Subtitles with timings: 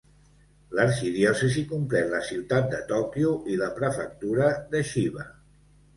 [0.77, 5.29] L'arxidiòcesi comprèn la ciutat de Tòquio i la prefectura de Chiba.